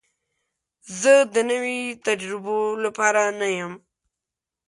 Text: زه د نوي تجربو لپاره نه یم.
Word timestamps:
زه 1.01 1.13
د 1.33 1.35
نوي 1.51 1.79
تجربو 2.05 2.59
لپاره 2.83 3.21
نه 3.39 3.47
یم. 3.57 3.73